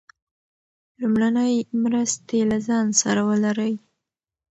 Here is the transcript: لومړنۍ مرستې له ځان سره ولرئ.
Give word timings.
لومړنۍ 1.01 1.55
مرستې 1.83 2.39
له 2.49 2.57
ځان 2.67 2.85
سره 3.01 3.21
ولرئ. 3.29 3.73